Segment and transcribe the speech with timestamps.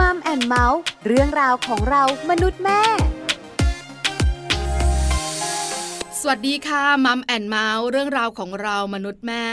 [0.00, 2.80] Mom and Mouth เรื่องราวของเรามนุษย์แม่
[6.20, 9.46] สวัสดีค่ะ Mom and Mouth เรื่องราวของเรามนุษย์แม่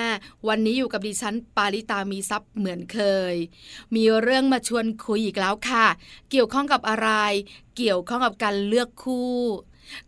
[0.48, 3.00] วันนี้อยู่กับดิฉันปาริตามีทรัพย์เหมือนเค
[3.34, 3.36] ย
[3.96, 5.88] มีเรื่องมาชวนคุยอีกแล้วค่ะ
[6.30, 7.10] เกี่ยวข้องกับอะไร
[7.78, 9.38] เกี่ยวข้องกับการเลือกคู่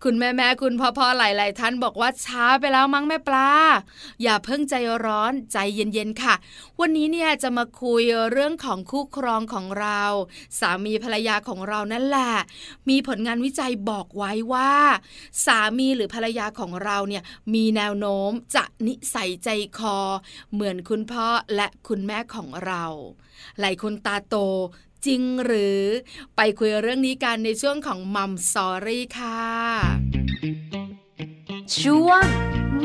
[0.03, 3.49] คุณแม่แม่คุณพ่อพ่อหลาย ๆ ท่านบอกว่าช้าไปแล้วมั้งแม่ปลา
[4.23, 4.75] อย่าเพิ่งใจ
[5.05, 6.35] ร้อนใจเย็น ๆ ค่ะ
[6.79, 10.03] วันนี้เนี่ยจะมาคุยเรื่องของคู่ครองของเรา
[10.59, 12.34] สามีภรรยาของเรานั่นแหละ
[12.89, 14.71] มีผลงานวิจัยบอกไว้ว่า
[15.45, 19.98] สามีหรือภรรยาของเราเนี่ยมีแนวโน้มจะนิสัยใจคอ
[20.53, 22.85] เหมือนคุณพ่อและคุณแม่ของเรา
[23.59, 24.35] หลายคนตาโต
[25.05, 25.81] จริงหรือ
[26.35, 29.43] ไปคุยเรื่องนี้กันในช่วงของมัมสอรี่ค่ะ
[31.79, 32.26] ช่วง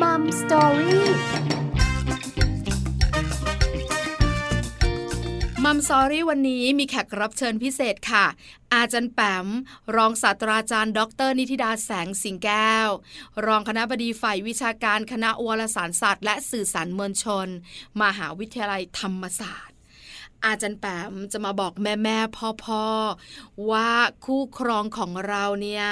[0.02, 1.08] มัมสอรี่
[5.64, 8.27] มัมสอรี่วันนี้มีแขกรับเชิญพิเศษค่ะ
[8.74, 9.46] อาจารย์แปม
[9.96, 12.89] รองศาสตราจารย์ ดร นิติดาแสงสิงแก้ว
[13.46, 17.48] รองคณะบดีฝ่ายวิชาการคณะวารสารศาสตร์ และสื่อสารมวลชน
[18.02, 19.67] มหาวิทยาลัยธรรมศาสตร์
[20.44, 22.84] อาจารย์แปมจะมาบอกแม่แม่พ่อพ่อ
[23.70, 23.92] ว่า
[24.25, 25.86] คู่ครองของเราเนี่ย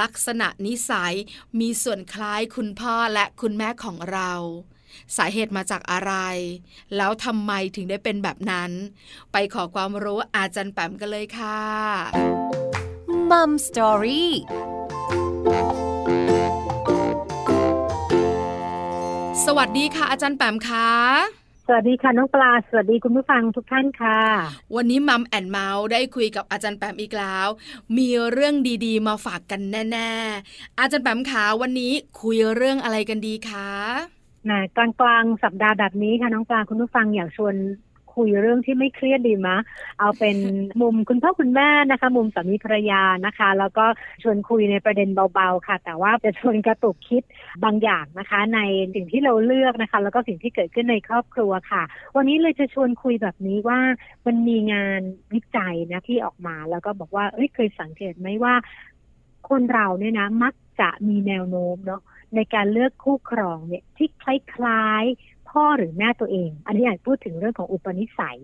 [0.00, 1.14] ลักษณะนิสัย
[1.60, 4.32] มีส่วนคล้ายคุณพ่อและคุณแม่ของเรา
[5.16, 6.12] สาเหตุมาจากอะไร
[6.96, 8.70] แล้วทำไมถึงได้เป็นแบบนั้น
[9.32, 11.60] ไปขอความรู้อาจารย์แปมกันเลยค่ะ
[13.30, 14.32] มัมสตอรี่
[19.44, 20.88] สวัสดีค่ะ อาจารย์แปมคะ
[21.68, 24.20] สวัสดีค่ะน้องปลา สวัสดีคุณผู้ฟังทุกท่านค่ะ
[24.76, 27.48] วันนี้มัมแอนเมาส์ได้คุยกับอาจารย์แปมอีกแล้ว
[27.96, 29.60] มีเรื่องดีๆ มาฝากกัน
[29.92, 33.70] แน่ๆ อาจารย์แปมขาวันนี้คุยเรื่องอะไรกันดีคะ
[34.50, 37.54] นะกลางกลางสัปดาห์แบบนี้ค่ะน้องปลาคุณผู้ฟังอยากชวน
[38.16, 39.56] คุยเรื่องที่ไม่เครียดดีมะ
[39.98, 40.36] เอาเป็น
[40.80, 43.84] มุมคุณพ่อคุณแม่นะคะ มุมสามีภรรยานะคะ แล้วก็
[44.22, 47.22] ชวนคุยในประเด็นเบาๆค่ะ แต่ว่าจะชวนกระตุกคิด
[47.64, 48.60] บางอย่างนะคะ ใน
[48.94, 51.82] สิ่งที่เราเลือกนะคะ แล้วก็สิ่งที่เกิดขึ้นในครอบครัวค่ะ
[52.16, 53.80] วันนี้เลยจะชวนคุยแบบนี้ว่า
[54.26, 55.00] มันมีงาน
[55.32, 58.54] วิจัยนะที่ออกมา แล้วก็บอกว่าเอ้ยเคยสังเกตไหมว่า
[59.48, 62.02] คนเราเนี่ยนะมักจะมีแนวโน้มเนาะ
[62.34, 65.04] ในการเลือกคู่ครองเนี่ยที่คล้าย
[65.56, 68.40] พ่อหรือแม่ตัวเอง อันนี้อยากพูดถึงเรื่องของอุปนิสัย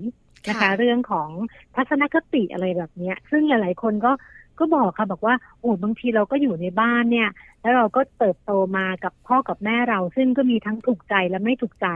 [0.49, 1.31] นะคะ เรื่องของ
[1.77, 4.12] ทัศนคติอะไรแบบนี้ซึ่งหลายๆคนก็
[4.58, 7.28] ก็บอกค่ะบอกว่าโอ้บางทีเราก็อยู่ในบ้านเนี่ย
[7.62, 11.88] แล้วเราก็เติบโตมากับพ่อกับแม่เรา ซึ่งก็มีทั้งถูกใจและไม่ถูกใจ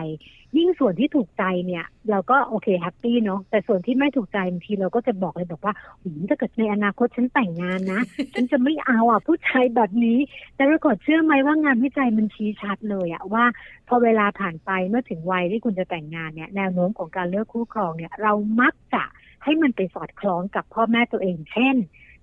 [0.56, 8.00] ยิ่งส่วนที่ถูกใจเนี่ย เราก็โอเค happy เนาะแต่ส่วนที่ไม่ถูกใจบางทีเราก็จะบอกเลยบอกว่าหืถ้าเกิดในอนาคตฉันแต่งงานนะ
[8.34, 10.18] ฉันจะไม่เอาอะผู้ชายแบบนี้
[10.56, 13.44] แต่ปรากฏเชื่อไหมว่างานวิจัยมันชี้ชัดเลยอะว่า
[13.88, 19.04] พอเวลาผ่านไปเมื่อถึงวัยที่คุณจะแต่งงานเนี่ยแนวโน้มของการเลือกคู่ครองเนี่ย เรามักจะ
[19.44, 21.76] ให้มันไปสอดคล้องกับพ่อแม่ตัวเอง เช่น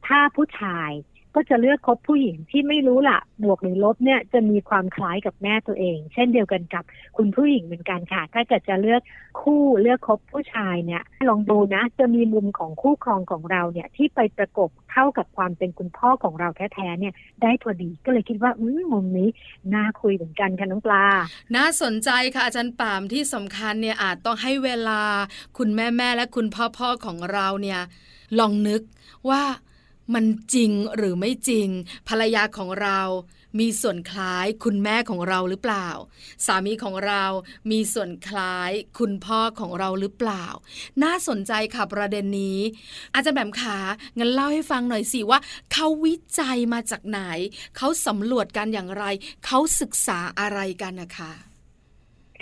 [0.08, 0.91] ถ้าผู้ชาย
[1.36, 6.84] ก็จะเลือกคบผู้หญิงที่ไม่รู้ละบวกหรือลบเนี่ยจะมีความคล้ายกับแม่ตัวเอง เช่นเดียวกันกับ
[7.18, 9.02] คุณผู้หญิงเหมือนกันค่ะ ถ้าเกิดจะเลือก
[9.42, 19.30] คู่เลือกคบผู้ชายเนี่ย ลองดูนะ จะมีมุมของคู่ครองของเราเนี่ย ที่ไปประกบเข้ากับความเป็นคุณพ่อของเราแท้ๆเนี่ย ได้พอดีก็เลยคิดว่าอืมุมนี้
[19.74, 21.06] น่าคุยเหมือนกันค่ะน้องปลา
[21.56, 25.02] น่าสนใจค่ะอาจารย์ปามที่สำคัญเนี่ยอาจต้องให้เวลา
[25.58, 27.81] คุณแม่แม่และคุณพ่อพ่อของเราเนี่ย
[28.40, 28.81] ลองนึก
[29.30, 29.44] ว่า
[30.14, 31.69] มันจริงหรือไม่จริง
[32.08, 33.02] ภรรยาของเรา
[33.59, 35.90] มีส่วนคล้ายคุณแม่ของเราหรือเปล่า
[36.46, 37.24] สามีของเรา
[37.72, 40.46] มีส่วนคล้ายคุณพ่อของเราหรือเปล่า
[41.03, 42.59] น่าสนใจค่ะประเด็นนี้
[43.13, 43.78] อาจารย์แบมขา
[44.19, 45.40] งั้นเล่าให้ฟังหน่อยสิว่า
[45.74, 47.19] เขาวิจัยมาจากไหน
[47.78, 49.03] เขาสำรวจกันอย่างไร
[49.46, 51.34] เขาศึกษาอะไรกันนะคะ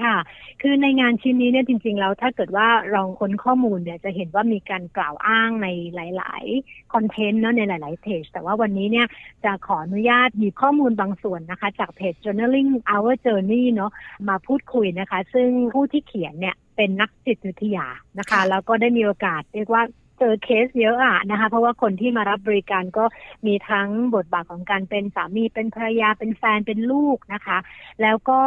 [0.02, 0.16] ค่ะ
[0.62, 9.08] คือในงานชิ้นนี้เนี่ยจริง ๆ แล้วถ้าเกิดว่าลองค้นข้อมูลเนี่ยจะเห็นว่ามีการกล่าวอ้างในหลาย ๆ คอนเทนต์เนาะในหลาย ๆเพจแต่ว่าวันนี้เนี่ย
[9.44, 13.92] จะขออนุญาตหยิบข้อมูลบางส่วนนะคะ จากเพจ journaling our journey เนาะ
[14.30, 17.88] มาพูดคุยนะคะ ซึ่งผู้ที่เขียนเนี่ยเป็นนักจิตวิทยา
[18.20, 19.84] นะคะ แล้วก็ได้มีโอกาสเรียกว่า
[20.24, 23.06] เจอเคสเยอะอะนะคะ เพราะว่าคนที่มารับบริการก็
[23.48, 27.58] มีทั้งบทบาทของการเป็นสามีเป็นภรรยาเป็นแฟนเป็นลูกนะคะ
[28.02, 28.40] แล้วก็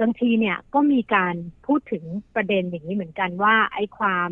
[0.00, 1.34] บางทีเนี่ยก็มีการ
[1.66, 4.30] พูดถึงประเด็นอย่างนี้เหมือนกันว่าไอ้ความ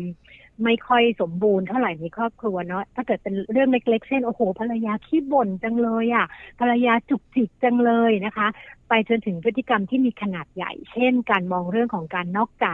[0.63, 6.25] ไม่ค่อยสมบูรณ์เท่าไหร่ในครอบครัวเนาะถ้าเกิดเป็นเรื่องเล็กๆเช่นโอ้โหภรรยาขี้บ่นจังเลยอะ่ะ
[6.59, 8.47] ภรรยาจุกจิกจังเลยนะคะ
[8.89, 12.67] ไปจนถึงพฤติกรรมที่มีขนาดใหญ่ เช่น การมองเรื่องของการนอกใจ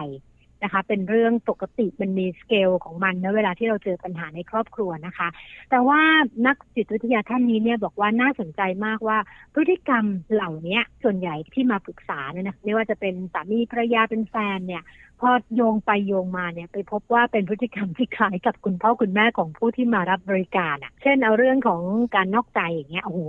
[0.64, 5.28] นะคะ เป็นเรื่องปกติมันมีสเกลของมันนะเวลาที่เราเจอปัญหาในครอบครัวนะคะ
[5.70, 6.02] แต่ว่า
[6.48, 9.18] นักจิตวิทยาท่านนี้เนี่ยบอกว่าน่าสนใจมากว่า
[9.54, 14.84] พฤติกรรมเหล่านี้ส่วนใหญ่ที่มาปรึกษาเนี่ยนะไม่ว่าจะเป็นสามีภรรยาเป็นแฟนเนี่ย
[15.20, 21.82] พอโยงไปโยงมาเนี่ยไปพบว่าเป็นพฤติกรรมที่คล้ายกับคุณพ่อคุณแม่ของผู้ที่มารับบริการอะ เช่นเอาเรื่องของ
[22.16, 23.20] การนอกใจอย่างเงี้ยโอ้โห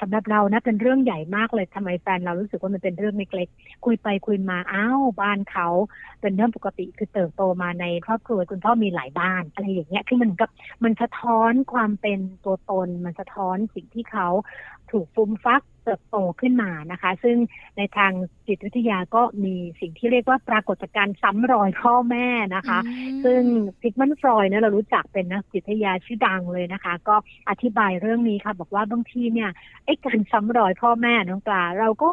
[0.00, 5.68] สำหรับเรานะเป็นเรื่องใหญ่มากเลยทำไมแฟนเรารู้สึกว่ามันเป็นเรื่องเล็กๆคุยไปคุยมาอ้าวบ้านเขา
[6.20, 10.50] เป็นเรื่องปกติคือเติบโตมาในครอบครัวคุณพ่อมีหลายบ้านอะไรอย่างเงี้ยคือมันกับ
[10.84, 14.28] มันสะท้อนความเป็นตัวตนมันสะท้อนสิ่งที่เขา
[14.90, 17.36] ถูกฟุ้มฟัก เติบโตขึ้นมานะคะ ซึ่ง
[17.76, 18.12] ในทาง
[18.46, 22.26] จิตวิทยาก็มีสิ่งที่เรียกว่าปรากฏการณ์ซ้ำรอยพ่อแม่
[22.56, 22.78] นะคะ
[23.24, 23.40] ซึ่ง
[23.80, 27.16] ซิกมันฟรอยเนี่ยเรารู้จักเป็นนักจิตวิทยาชื่อดังเลยนะคะ ก็
[27.50, 29.50] อธิบายเรื่องนี้ค่ะ บอกว่าบางทีเนี่ย
[29.84, 32.08] ไอ้การซ้ำรอยพ่อแม่น้องปลาเราก็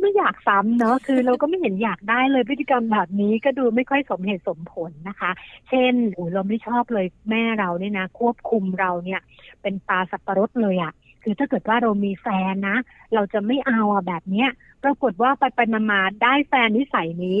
[0.00, 5.30] ไม่อยากซ้ำเนอะคือเราก็ไม่เห็นอยากได้เลยพฤติกรรมแบบนี้ก็ดูไม่ค่อยสมเหตุสมผลนะคะ
[5.68, 9.20] เช่นโอ้เราไม่ชอบเลยแม่เราเนี่ยนะ ควบคุมเราเนี่ย
[9.62, 10.92] เป็นปลาสับปะรดเลยอะ่ะ
[11.28, 12.78] คือถ้าเกิดว่าเรามีแฟนนะ
[13.14, 14.48] เราจะไม่เอาแบบเนี้ย
[14.84, 17.38] ปรากฏว่าไปไปมาได้แฟนนิสัยนี้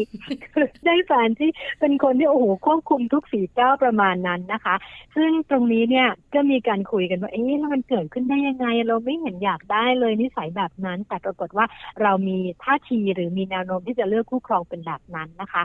[0.86, 1.50] ได้แฟนที่
[1.80, 4.74] เป็นคนที่โอ้โหควบคุมทุกสีเจ้าประมาณนั้นนะคะ
[5.16, 11.66] ซึ่งตรงนี้เนี่ยก็มีการคุยกันว่าเอ๊ะแล้วมันเกิดขึ้นได้ยังไง เราไม่เห็นอยากได้เลยนิสัยแบบนั้น แต่ปรากฏว่า
[12.02, 15.62] เรามีท่าทีหรือมีแนวโน้มที่จะเลือกคู่ครองเป็นแบบนั้นนะคะ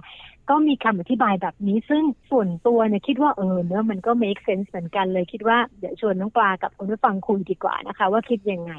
[0.49, 8.73] ก็มีคำอธิบายแบบนี้ ซึ่งส่วนตัวเนี่ยคิดว่าเออเนื้อมันก็ make sense เหมือนกันเลยคิดว่าเดี๋ยวชวนน้องปลากับคุณผู้ฟังคุยดีกว่านะคะ ว่าคิดยังไง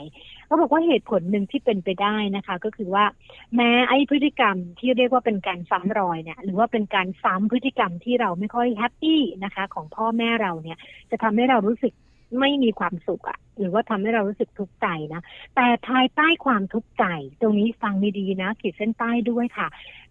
[0.46, 3.04] เขาบอกว่าเหตุผลหนึ่งที่เป็นไปได้นะคะ ก็คือว่า
[3.56, 10.78] แม้ไอ้พฤติกรรมที่เรียกว่าเป็นการซ้ำรอยเนี่ยหรือว่าเป็นการซ้ำพฤติกรรมที่เราไม่ค่อยแฮปปี้นะคะ ของพ่อแม่เราเนี่ย
[11.10, 11.92] จะทำให้เรารู้สึก
[12.40, 15.22] ไม่มีความสุขอะหรือว่าทำให้เรารู้สึกทุกข์ใจนะ
[15.54, 17.04] แต่ภายใต้ความทุกข์ใจ
[17.40, 19.68] ตรงนี้ฟังดีๆนะ ขีดเส้นใต้ด้วยค่ะ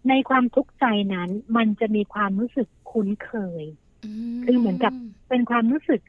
[0.08, 3.32] ในความทุกข์ใจนั้น มันจะมีความรู้สึกคุ้นเค
[3.62, 3.64] ย
[4.44, 4.92] คือเหมือนกับ
[5.28, 6.00] เป็นความรู้สึก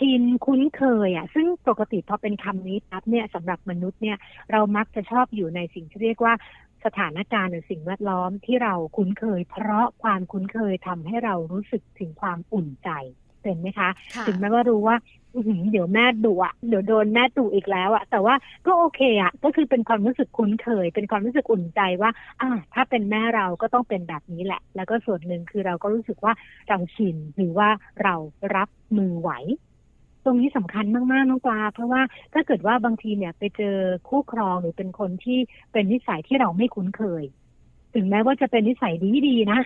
[0.00, 4.16] ชินคุ้นเคยอะซึ่งปกติพอเป็นคำนี้ปั๊บเนี่ยสำหรับมนุษย์เนี่ย
[4.52, 6.34] เรามักจะชอบอยู่ในสิ่งที่เรียกว่า
[6.84, 12.90] สถานการณ์หรือสิ่งแวดล้อมที่เราคุ้นเคย เพราะความคุ้นเคยทำให้เรารู้สึกถึงความอุ่นใจ
[13.42, 13.90] เป็นไหมคะ
[14.26, 14.96] ถึงแม้ว่ารู้ว่า
[15.70, 18.34] เดี๋ยวแม่ดุอะเดี๋ยวโดนแม่ดุอีกแล้วอะแต่ว่า
[18.66, 22.10] ก็โอเคอะก็คือเป็นความรู้สึกคุ้นเคย เป็นความรู้สึกอุ่นใจว่า
[22.40, 26.32] อ่า ถ้าเป็นแม่เราก็ต้องเป็นแบบนี้แหละ แล้วก็ส่วนหนึ่งคือเราก็รู้สึกว่า
[26.68, 27.68] เราชินหรือว่า
[28.02, 28.14] เรา
[28.56, 28.68] รับ
[28.98, 29.30] มือไหว
[30.24, 32.02] ตรงนี้สำคัญมากๆน้องปลาเพราะว่า
[32.34, 33.76] ถ้าเกิดว่าบางทีเนี่ยไปเจอ
[34.08, 35.38] คู่ครองหรือเป็นคนที่
[35.72, 37.24] เป็นนิสัยที่เราไม่คุ้นเคย
[37.94, 38.94] ถึงแม้ว่าจะเป็นนิสัย
[39.28, 39.60] ดีๆนะ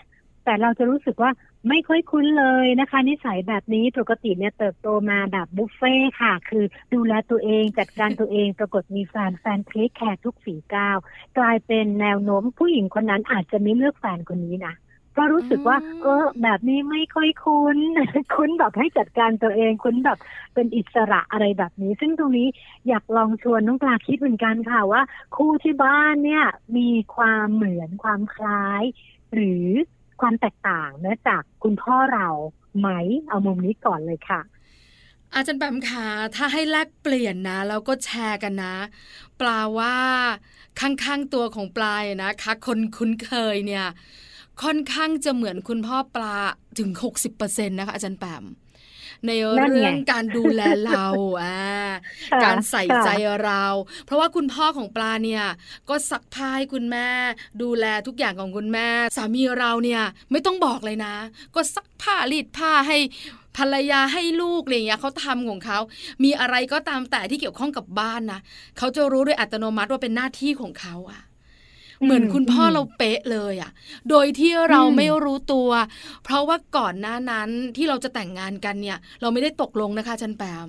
[0.44, 1.30] แต่เราจะรู้สึกว่า
[1.68, 6.64] ไม่ค่อยคุ้นเลยนะคะ นิสัยแบบนี้ปกติเนี่ยเติบโตมาแบบบุฟเฟ่ค่ะ คือ
[6.94, 10.96] ดูแลตัวเองจัดการตัวเองปรากฏมีแฟนแฟนเทคแคร์ทุกฝีก้าว
[11.38, 14.74] กลายเป็นแนวโน้มผู้หญิงคนนั้นอาจจะไม่เลือกแฟนคนนี้นะ
[15.16, 17.78] ก็รู้สึกว่า เออ แบบนี้ไม่ค่อยคุ้น
[18.34, 20.18] คุ้นแบบให้จัดการตัวเอง คุ้นแบบ
[20.54, 22.48] เป็นอิสระอะไรแบบนี้ ซึ่งตรงนี้
[22.88, 25.02] อยากลองชวนน้องปลาคิดเหมือนกันค่ะว่า
[25.36, 26.44] คู่ที่บ้านเนี่ย
[26.76, 28.82] มีความเหมือนความคล้าย
[29.34, 29.66] หรือ
[30.20, 32.28] ความแตกต่างเนื่อจากคุณพ่อเรา
[32.78, 32.88] ไหม
[33.28, 34.40] เอามุมนี้ก่อนเลยค่ะ
[35.34, 36.06] อาจารย์แปมขา
[36.36, 38.76] ถ้าให้แลกเปลี่ยนนะ แล้วก็แชร์กันนะ
[39.40, 39.96] ปลาว่า
[40.80, 43.86] ข้างๆตัวของปลายนะคะ คนคุ้นเคยเนี่ย
[44.62, 46.36] ค่อนข้างจะเหมือนคุณพ่อปลา
[46.78, 46.90] ถึง
[47.30, 48.44] 60%นะคะอาจารย์แปม
[49.26, 51.06] ในเรื่องการดูแลเรา
[51.42, 51.56] อ่า
[52.44, 53.08] การใส่ใจ
[53.44, 53.64] เรา
[54.04, 55.44] เพราะว่าคุณพ่อของปลาเนี่ย
[55.88, 57.08] ก็ซักผ้าให้คุณแม่
[57.62, 61.14] ดูแลทุกอย่างของคุณแม่ สามีเราเนี่ยไม่ต้องบอกเลยนะ
[61.54, 62.98] ก็ซักผ้ารีดผ้าให้
[63.56, 65.78] ภรรยาให้ลูกอะไรเงี้ยเขาทำของเขา
[66.24, 68.40] มีอะไรก็ตามแต่ที่เกี่ยวข้องกับบ้านนะ
[68.78, 71.22] เขาจะรู้โดยอัตโนมัติว่าเป็นหน้าที่ของเขาอะ
[72.04, 73.70] เหมือนคุณพ่อเราเป๊ะเลยอะ่ะ
[74.10, 75.70] โดยที่เราไม่รู้ตัว
[76.24, 80.68] เพราะว่าก่อนหน้านั้นที่เราจะแต่งงานกันเนี่ย เราไม่ได้ตกลงนะคะชันแปม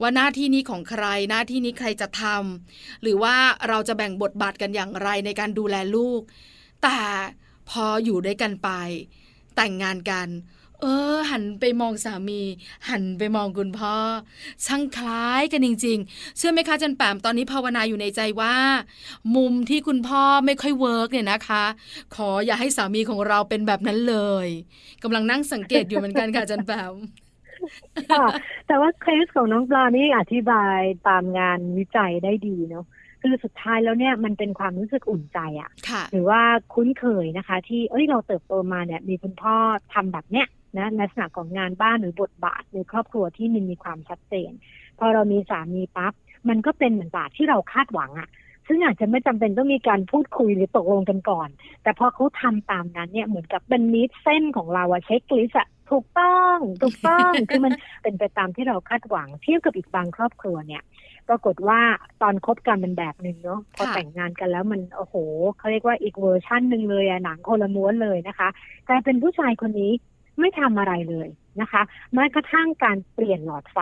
[0.00, 3.36] ว่าหน้าที่นี้ของใครหน้าที่นี้ใครจะทำหรือว่า
[3.68, 6.20] เราจะแบ่งบทบาทกันอย่างไรในการดูแลลูก
[6.82, 7.00] แต่
[7.70, 8.70] พออยู่ด้วยกันไป
[9.56, 10.28] แต่งงานกัน
[10.84, 12.42] เออ หันไปมองสามี
[12.88, 13.96] หันไปมองคุณพ่อ
[14.66, 18.54] ช่างคล้ายกันจริง ๆ เชื่อไหมคะจารย์แปมตอนนี้ภาวนาอยู่ในใจว่า
[19.36, 21.64] มุมที่คุณพ่อไม่ค่อย work เนี่ยนะคะ
[22.14, 24.48] ขออย่าให้สามีของเราเป็นแบบนั้นเลย
[25.02, 26.94] กำลังนั่งสังเกตอยู่เหมือนกันค่ะจันแปม
[28.10, 28.26] ค่ะ
[28.66, 32.86] แต่ว่าเคสของน้องปลานี่อธิบายตามงานวิจัยได้ดีเนาะ
[33.22, 36.40] คือสุดท้ายแล้วเนี่ยมันเป็นความรู้สึกอุ่นใจอะ่ะ หรือว่า
[36.72, 39.56] คุ้นเคยนะคะ ที่เอ้ยเราเติบโตมาเนี่ย มีคุณพ่อ
[39.94, 40.46] ทำแบบเนี้ย
[40.78, 44.50] นะลักษณะของงานบ้านหรือบทบาทในครอบครัวที่มันมีความชัดเจน
[44.98, 46.12] พอเรามีสามีปั๊บ
[46.48, 48.28] มันก็เป็นเหมือนบาทที่เราคาดหวังอะ
[48.68, 51.48] ซึ่งอาจจะไม่จำเป็นต้องมีการพูดคุยหรือตกลงกันก่อน
[51.82, 60.82] แต่พอเขาทำตามนั้นเนี่ยเหมือนกับเป็นนิดเส้นของเราอะเช็คลิสอะถูกต้องถูกต้องคือมันเป็นไปตามที่เราคาดหวังเทียบกับอีกบางครอบครัวเนี่ย
[61.28, 61.80] ปรากฏว่า
[62.22, 65.14] ตอนคบกันเป็นแบบหนึ่งเนาะพอค่ะแต่งงานกันแล้วมันโอ้โห
[65.58, 68.48] เขาเรียกว่าอีกเวอร์ชั่นหนึ่งเลยอะหนังคนละม้วนเลยนะคะ
[68.88, 69.92] กลายเป็นผู้ชายคนนี้
[70.40, 71.28] ไม่ทำอะไรเลย
[71.60, 71.82] นะคะ
[72.14, 73.78] แม้กระทั่งการเปลี่ยนหลอดไฟ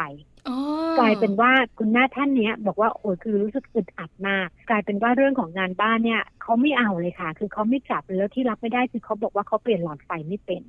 [0.48, 0.56] อ๋อ
[0.98, 10.62] กลายเป็นว่าคุณแม่ท่านเนี้ย บอกว่าโอ้ยคือรู้สึกอึดอัดมาก กลายเป็นว่าเรื่องของงานบ้านเนี่ยเขาไม่เอาเลยค่ะ คือเขาไม่จับแล้วที่รับไม่ได้คือเขาบอกว่าเขาเปลี่ยนหลอดไฟไม่เป็น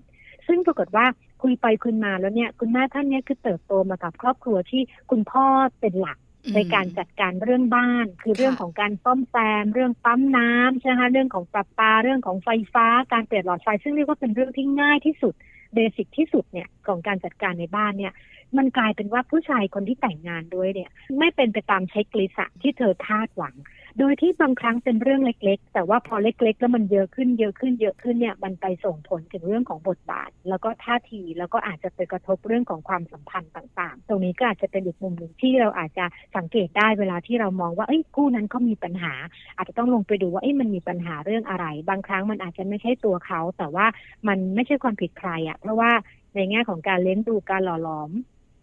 [0.48, 1.06] ซึ่งปรากฏว่า
[1.42, 5.46] คุยไปคุยมาแล้วเนี่ย คุณแม่ท่านเนี้ยคือเติบโตมากับครอบครัวที่คุณพ่อ
[5.82, 15.34] เป็นหลักอืมในการจัดการเรื่องบ้าน คือเรื่องค่ะของการซ่อมแซมเรื่องปั๊มน้ำใช่ไหมคะเรื่องของประปาเรื่องของไฟฟ้าการเปลี่ยนหลอดไฟ ซึ่งเรียกว่าเป็นเรื่องที่ง่ายที่สุด
[15.75, 18.13] basic ที่สุดเนี่ยของการจัดการในบ้านเนี่ย
[18.58, 20.89] มันกลายเป็นว่าผู้ชายคนที่แต่งงานด้วยเนี่ย
[21.20, 23.56] ไม่เป็นไปตาม checklist ที่เธอคาดหวัง
[24.00, 36.06] โดยที่บางครั้งเป็นเรื่องเล็ก ๆ แต่ว่าพอเล็ก ๆ แล้วมันเยอะขึ้นเยอะขึ้นเยอะขึ้นเนี่ยมันไปส่งผลถึงเรื่องของบทบาท แล้วก็ท่าทีแล้วก็อาจจะไปกระทบเรื่องของความสัมพันธ์ต่างๆ ตรงนี้ก็อาจจะเป็นอีกมุมหนึ่งที่เราอาจจะ
[36.38, 39.14] สังเกตได้เวลาที่เรามองว่าเอ้ยคู่นั้นเขามีปัญหา
[39.58, 43.86] อาจจะต้องลงไปดูว่าเอ้ยมันมีปัญหาเรื่องอะไร บางครั้งมันอาจจะไม่ใช่ตัวเขา แต่ว่า
[44.28, 45.92] มันไม่ใช่ความผิดใครอะเพราะว่า
[46.36, 48.12] ในแง่ของการเลี้ยงดูการหล่อหลอม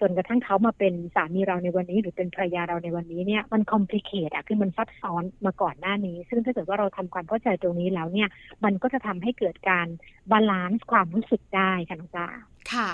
[0.01, 8.29] จนกระทั่งเขามาเป็นสามีเราในวันนี้ หรือเป็นภรรยาเราในวันนี้เนี่ยมัน complicate อะคือมันซับซ้อนมาก่อนหน้านี้ ซึ่งถ้าเกิดว่าเราทำความเข้าใจตรงนี้แล้วเนี่ย
[8.65, 9.87] มันก็จะทำให้เกิดการ
[10.31, 12.29] balance ความรู้สึกได้ค่ะน้องปลา
[12.75, 12.91] ค่ะ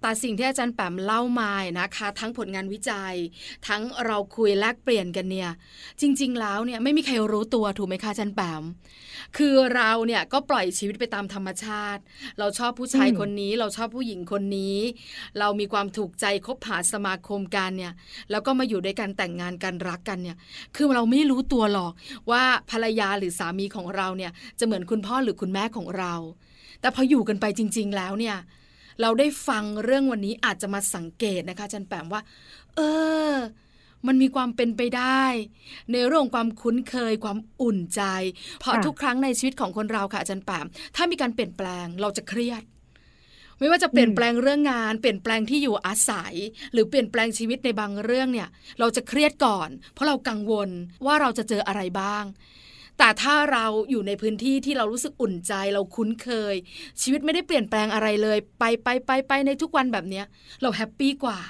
[0.00, 3.14] แต่สิ่งที่อาจารย์แปมเล่ามานะคะ ทั้งผลงานวิจัย
[3.68, 5.50] ทั้งเราคุยแลกเปลี่ยนกันเนี่ย
[6.00, 8.62] จริง ๆ แล้วเนี่ยไม่มีใครรู้ตัวถูกไหมคะอาจารย์แปม
[9.36, 12.02] คือเราเนี่ยก็ปล่อยชีวิตไปตามธรรมชาติ
[12.38, 14.76] เราชอบผู้ชายอืมคนนี้ เราชอบผู้หญิงคนนี้
[15.38, 17.92] เรามีความถูกใจคบหาสมาคมกันเนี่ย
[18.30, 20.36] แล้วก็มาอยู่ด้วยกันแต่งงานกันรักกันเนี่ย
[20.76, 21.92] คือเราไม่รู้ตัวหรอก
[22.30, 26.14] ว่าภรรยาหรือสามีของเราเนี่ยจะเหมือนคุณพ่อหรือคุณแม่ของเรา
[26.80, 28.36] แต่พออยู่กันไปจริง ๆ แล้วเนี่ย
[29.00, 32.20] เราได้ฟังเรื่องวันนี้อาจจะมาสังเกตนะคะจันแปมว่า
[32.76, 32.80] เอ
[33.32, 33.34] อ
[34.06, 35.24] มันมีความเป็นไปได้
[35.92, 38.02] ในเรื่องความคุ้นเคยความอุ่นใจ
[38.60, 42.62] เพราะค่ะทุกครั้งในชีวิตของคนเราค่ะอาจารย์แปมถ้ามีการเปลี่ยนแปลงเราจะเครียด
[43.58, 46.34] ไม่ว่าจะเปลี่ยนแปลงเรื่องงาน เปลี่ยนแปลงที่อยู่อาศัย
[46.72, 48.48] หรือเปลี่ยนแปลงชีวิตในบางเรื่องเนี่ย
[48.80, 50.70] เราจะเครียดก่อน เพราะเรากังวล
[51.06, 52.24] ว่าเราจะเจออะไรบ้าง
[52.98, 56.54] แต่ถ้าเราอยู่ในพื้นที่ที่เรารู้สึกอุ่นใจเราคุ้นเคย
[57.02, 60.24] ชีวิตไม่ได้เปลี่ยนแปลงอะไรเลย ไปไปไปไปในทุกวันแบบเนี้ย
[60.62, 61.40] เราแฮปปี้กว่า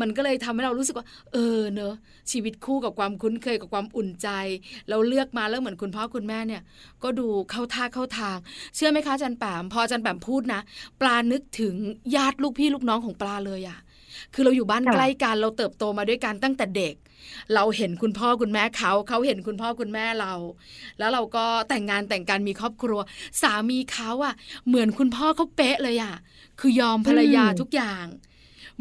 [0.00, 1.94] มันก็เลยทำให้เรารู้สึกว่า เออเนอะ
[2.30, 4.28] ชีวิตคู่กับความคุ้นเคยกับความอุ่นใจ
[4.88, 6.62] เราเลือกมาแล้วเหมือนคุณพ่อคุณแม่เนี่ย
[7.02, 8.38] ก็ดูเข้าท่าเข้าทาง
[8.74, 10.60] เชื่อไหมคะอาจันแปมพออาจันแปมพูดนะ
[11.00, 11.74] ปลานึกถึง
[12.16, 13.78] ญาติลูกพี่ลูกน้องของปลาเลยอะ
[14.34, 16.94] คือเราอยู่บ้านค่ะใกล้กันเราเติบโตมาด้วยกันตั้งแต่เด็ก
[17.54, 20.32] เราเห็นคุณพ่อคุณแม่เขาเขาเห็นคุณพ่อคุณแม่เรา
[20.98, 23.00] แล้วเราก็แต่งงานแต่งกันมีครอบครัว
[23.42, 24.34] สามีเขาอะ
[24.66, 26.14] เหมือนคุณพ่อเขาเป๊ะเลยอะ
[26.60, 28.06] คือยอมภรรยาอืมทุกอย่าง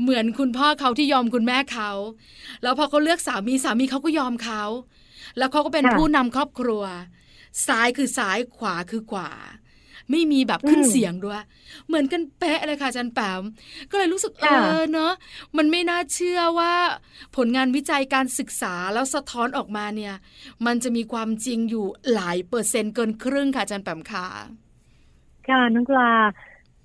[0.02, 1.92] เหมือนคุณพ่อเขาที่ยอมคุณแม่เขา
[2.63, 4.63] แล้วพอเขาเลือกสามีสามีเขาก็ยอมเขา
[5.38, 6.84] แล้วเขาก็เป็นค่ะผู้นำครอบครัว
[7.68, 9.30] ซ้ายคือซ้ายขวาคือขวา
[10.12, 11.41] ไม่มีแบบขึ้นอืมเสียงด้วย
[11.88, 13.41] เหมือนกันเป๊ะเลยค่ะอาจันแปม
[13.91, 15.13] ก็เลยรู้สึกเอค่ะอเนอะ
[15.57, 16.74] มันไม่น่าเชื่อว่า
[17.36, 20.13] ผลงานวิจัยการศึกษาแล้วสะท้อนออกมาเนี่ย
[20.65, 24.27] มันจะมีความจริงอยู่หลายเปอร์เซ็นต์เกินครึ่งค่ะอาจันแปมค่ะ
[25.48, 26.12] ค่ะน้องปลา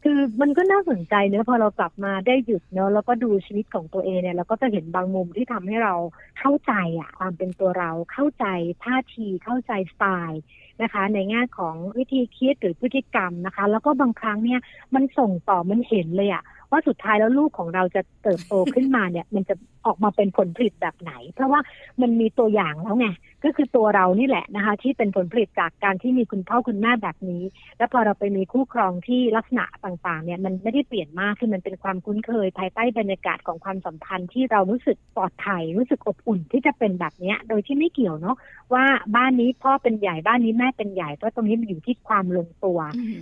[0.02, 5.94] คือมันก็น่าสนใจเนอะพอเรากลับมาได้หยุดเนอะแล้วก็ดูชีวิตของตัวเองเนี่ยเราก็จะเห็นบางมุมที่ทำให้เรา
[6.38, 8.44] เข้าใจอะความเป็นตัวเราเข้าใจ
[8.84, 10.40] ท่าทีเข้าใจสไตล์
[10.82, 14.60] นะคะ ในแง่ของวิธีคิดหรือพฤติกรรมนะคะ แล้วก็บางครั้งเนี่ย
[14.94, 19.54] มันส่งต่อมันเห็นเลยอะว่าสุดท้ายแล้วลูกของเราจะเติบโตขึ้นมาเนี่ย มันจะ
[19.88, 21.60] ออกมาเป็นผลผลิตแบบไหน เพราะว่า
[22.00, 23.08] มันมีตัวอย่างแล้วไง
[23.44, 27.42] ก็คือตัวเรานี่แหละนะคะ ที่เป็นผลผลิตจากการที่มีคุณพ่อคุณแม่แบบนี้
[27.78, 38.36] แล้วพอเราไปมีคู่ครองที่ลักษณะต่างๆ เนี่ยมันไม่ได้เปลี่ยนมากคือมันเป็นความคุ้นเคย ภายใต้บรรยากาศของความสัมพันธ์ที่เรารู้สึกปลอดภัยรู้สึกอบอุ่นที่จะเป็นแบบเนี้ยโดยที่ไม่เกี่ยวเนาะ
[38.74, 38.84] ว่า
[39.16, 42.78] บ้านนี้พ่อเป็นใหญ่บ้านนี้แม่เป็นใหญ่เพราะตรงนี้มันอยู่ที่ความลงตัว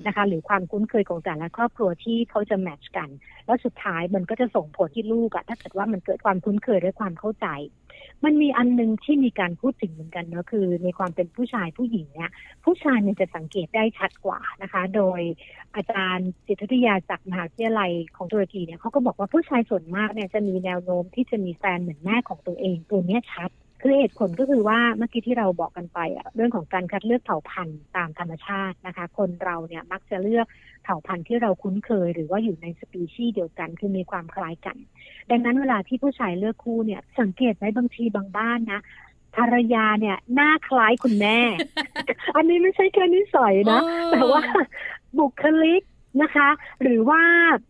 [0.06, 3.08] นะคะ หรือความคุ้นเคยของแต่ละครอบครัวที่เขาจะแมทช์กัน
[3.46, 7.46] แล้วสุดท้ายมันก็จะส่งผลที่ลูกอะถ้าเกิดว่ามันเกิดความคุ้นเคยและความเข้าใจ
[8.24, 12.30] มันมีอันหนึงที่มีการพูดถึงเหมือนกันเนอะคือในความเป็นผู้ชายผู้หญิงเนี่ย
[12.64, 15.20] ผู้ชายเนี่ยจะสังเกตได้ชัดกว่านะคะ โดย
[15.74, 30.46] อาจารย์จิตวิทยาจากมหาวิทยาลัยของตุรกีเนี่ยเขาก็บอกว่าผู้ชายส่วนมากเนี่ยจะมีแนวโน้มที่จะมีแฟนเหมือนแม่ของตัวเองตัวเนี้ยชัดคือเหตุผลก็คือว่าเมื่อกี้ที่เราบอกกันไปอะเรื่องของการคัดเลือกเผ่าพันธุ์ตามธรรมชาตินะคะ คนเราเนี่ยมักจะเลือก
[30.86, 34.76] เผ่าพันธุ์ที่เราคุ้นเคย หรือว่าอยู่ในสปีชีส์เดียวกันคือมีความคล้ายกัน
[35.30, 38.80] ดังนั้นเวลาที่ผู้ชายเลือกคู่เนี่ย สังเกตไหมบางทีบางบ้านนะ
[39.36, 41.38] ภรรยาเนี่ยหน้าคล้ายคุณแม่
[42.36, 44.42] อันนี้ไม่ใช่แค่นิสัยนะอ๋อแต่ว่า
[45.18, 45.82] บุคลิก
[46.22, 46.48] นะคะ
[46.82, 47.20] หรือว่า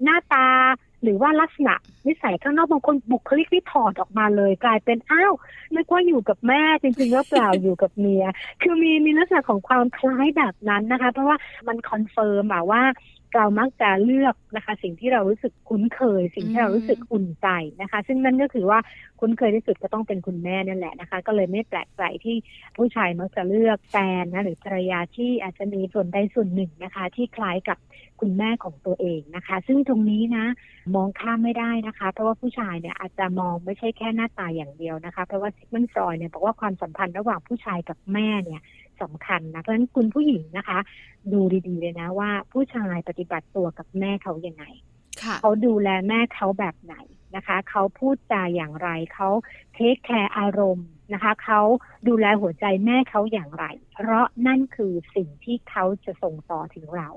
[0.04, 0.48] หน้าตา
[1.02, 1.74] หรือว่าลักษณะ
[2.06, 5.32] นิสัยข้างนอกบางคนบุคลิกที่ถอดออกมาเลย กลายเป็นอ้าว
[5.74, 8.24] นึกว่าอยู่กับแม่จริงๆแล้วเปล่าอยู่กับเมีย
[8.62, 11.36] คือมีมีลักษณะของความคล้ายแบบนั้นนะคะ เพราะว่า
[11.68, 12.82] มัน confirm อะว่า
[13.34, 17.48] เรามักจะเลือกนะคะ สิ่งที่เรารู้สึกคุ้นเคย สิ่งที่เรารู้สึกอุ่นใจ
[17.82, 18.78] นะคะ ซึ่งนั่นก็คือว่า
[19.20, 22.36] คุ้นเคยที่สุดก็ต้องเป็นคุณแม่นั่นแหละนะคะ ก็เลยไม่แปลกใจที่
[22.76, 27.78] ผู้ชายมักจะเลือกแฟนนะหรือภรรยาที่อาจจะมีส่วนใดส่วนหนึ่งนะคะ ที่คล้ายกับ
[28.20, 30.46] คุณแม่ของตัวเองนะคะ ซึ่งตรงนี้นะ
[30.94, 38.62] มองข้ามไม่ได้นะคะ เพราะว่าผู้ชายเนี่ยอาจจะมองไม่ใช่แค่หน้าตาอย่างเดียวนะคะ เพราะว่าซิกมันด์ ฟรอยด์เนี่ยบอกว่าความสัมพันธ์ระหว่างผู้ชายกับแม่เนี่ย
[39.02, 40.78] สำคัญนะ เพราะฉะนั้นคุณผู้หญิงนะคะ
[41.32, 44.64] ดูดีๆเลยนะว่า ผู้ชายปฏิบัติตัวกับแม่เขาอย่างไง
[45.22, 46.94] ค่ะเขาดูแลแม่เขาแบบไหน
[47.36, 49.28] นะคะ เขาพูดจาอย่างไร เขา
[49.74, 51.60] เทคแคร์อารมณ์นะคะ เขา
[52.08, 57.08] ดูแลหัวใจแม่เขาอย่างไร เพราะนั่นคือสิ่งที่เขาจะส่งต่อถึงเรา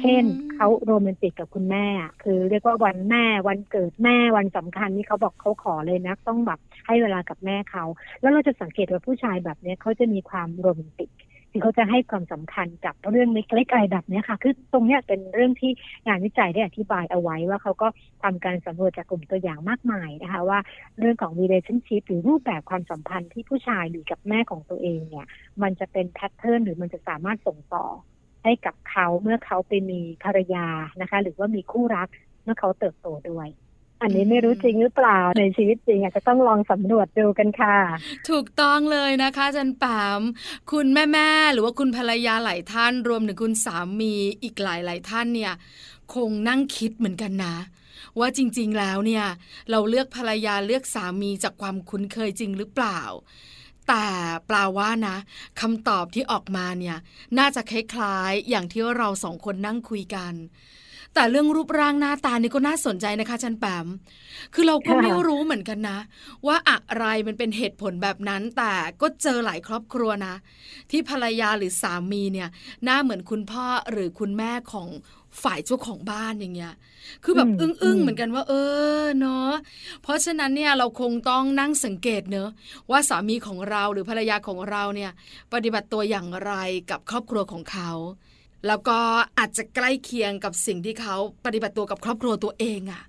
[0.00, 7.84] เช่นเขาโรแมนติกกับคุณแม่อะคือเรียกว่าวันแม่วันเกิดแม่วันสำคัญนี่เขาบอกเขาขอเลยนะ ต้องแบบให้เวลากับแม่เขา
[8.20, 11.10] แล้วเราจะสังเกตว่าผู้ชายแบบเนี้ยเขาจะมีความโรแมนติก
[11.50, 15.72] คือเขาจะให้ความสำคัญกับเรื่องเล็กๆอะไรแบบนี้ค่ะ คือตรงเนี้ยเป็นเรื่องที่
[16.06, 17.88] งานวิจัยได้อธิบายเอาไว้ว่าเขาก็
[18.22, 20.58] ทำการสำรวจจากกลุ่มตัวอย่างมากมายนะคะ ว่า
[20.98, 25.26] เรื่องของ relationship หรือรูปแบบความสัมพันธ์ที่ผู้ชายหรือกับแม่ของตัวเองเนี่ย
[25.62, 27.86] มันจะเป็นแพทเทิร์นหรือมันจะสามารถส่งต่อ
[28.46, 30.66] ให้กับเขาเมื่อเขาไปมีภรรยา
[31.00, 32.08] นะคะ หรือว่ามีคู่รัก
[32.44, 33.48] เมื่อเขาเติบโตด้วย
[34.02, 37.76] อันนี้ไม่รู้จริงหรือเปล่าในชีวิตจริงอาจจะต้องลองสำรวจดูกันค่ะ
[38.30, 40.20] ถูกต้องเลยนะคะอาจันปาม
[40.72, 45.52] คุณแม่แม่ๆหรือว่าคุณภรรยาหลายท่าน รวมถึงคุณสามีอีกหลายหลายๆท่านเนี่ย
[46.14, 47.56] คงนั่งคิดเหมือนกันนะ
[48.18, 49.24] ว่าจริง ๆ แล้วเนี่ย
[49.70, 53.00] เราเลือกภรรยาเลือกสามีจากความคุ้นเคยจริงหรือเปล่า
[53.88, 54.06] แต่
[54.48, 55.16] ปลาว่านะ
[55.60, 56.96] คำตอบที่ออกมาเนี่ย
[57.38, 60.34] น่าจะคล้ายๆอย่างที่เราสองคนนั่งคุยกัน
[61.14, 63.86] แต่เรื่องรูปร่างหน้าตานี่ก็น่าสนใจนะคะจันแปม
[64.54, 65.98] คือเราก็ไม่รู้เหมือนกันนะ
[66.46, 70.34] ว่าอะไรมันเป็นเหตุผลแบบนั้น แต่ก็เจอหลายครอบครัวนะ
[70.90, 72.48] ที่ภรรยาหรือสามีเนี่ย
[72.84, 74.88] หน้าเหมือนคุณพ่อหรือคุณแม่ของ
[75.42, 76.74] ฝ่ายเจ้าของบ้านอย่างเงี้ย
[77.24, 78.52] คือแบบอืมอึ้งอืๆมเหมือนกันว่า เอ
[79.02, 79.50] อเนาะ
[80.02, 82.50] เพราะฉะนั้นเนี่ยเราคงต้องนั่งสังเกตเนอะ
[82.90, 85.10] ว่าสามีของเราหรือภรรยาของเราเนี่ย
[85.52, 86.52] ปฏิบัติตัวอย่างไร
[86.90, 87.90] กับครอบครัวของเขา
[88.66, 88.98] แล้วก็
[89.38, 93.02] อาจจะใกล้เคียงกับสิ่งที่เขาปฏิบัติตัวกับครอบครัวตัวเองอะ่ะ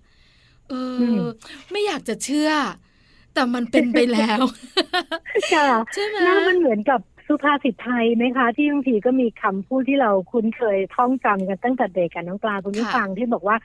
[0.70, 1.24] เอออม
[1.72, 2.52] ไม่อยากจะเชื่อ
[3.34, 4.42] แต่มันเป็นไปแล้ว
[5.54, 13.58] ค่ะใช่ไหมน่ามันเหมือนกับ สุภาษิตไทยไหมคะ ที่บางทีก็มีคำพูดที่เราคุ้นเคยท่องจำกันตั้งแต่เด็กกันน้องปลาคุณผู้ฟังที่บอกว่า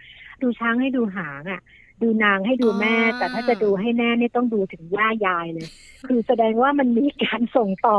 [0.43, 1.61] ดูช้างให้ดูหางอะ
[2.03, 5.69] ดูนางให้ดูแม่ แต่ถ้าจะดูให้แน่นี่ต้องดูถึงย่ายายเลย
[6.07, 7.99] คือแสดงว่ามันมีการส่งต่อ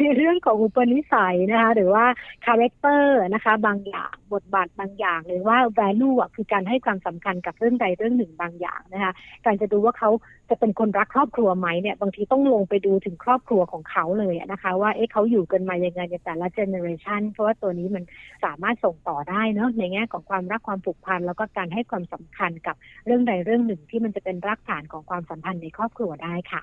[0.00, 2.04] ในเรื่องของอุปนิสัยนะคะ หรือว่า
[2.46, 9.12] character นะคะ บางอย่าง บทบาทบางอย่างหรือว่า value อะคือการให้ความสำคัญกับเรื่องใดเรื่องหนึ่งบางอย่างนะคะ
[9.44, 10.10] การจะดูว่าเขา
[10.50, 18.04] จะเป็นคนรักครอบครัวไหมเนี่ยบางทีต้องลงไปดูถึงครอบครัวของเขาเลยนะคะ ว่าเอ๊ะเขาอยู่กันมายังไงในแต่ละ generation เพราะว่าตัวนี้มัน
[18.44, 26.62] สามารถส่งต่อได้เนาะในแง่ของความรักความผูกพันแล้วก็การให้ความสำคัญกับเรื่องใดเรื่องหนึ่งที่มันจะเป็นรากฐานของความสัมพันธ์ในครอบครัวได้ค่ะ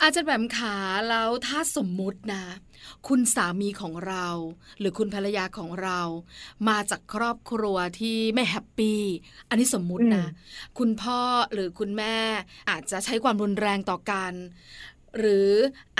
[0.00, 0.74] อาจารย์แหม่มขา
[1.08, 2.44] แล้วถ้าสมมุตินะ
[3.08, 4.26] คุณสามีของเรา
[4.78, 6.00] หรือคุณภรรยาของเรา
[6.68, 9.00] มาจากครอบครัวที่ไม่ happy
[9.48, 10.26] อันนี้สมมุตินะ
[10.78, 11.20] คุณพ่อ
[11.52, 12.16] หรือคุณแม่
[12.70, 14.32] อาจจะใช้ความรุนแรงต่อกัน
[15.18, 15.50] หรือ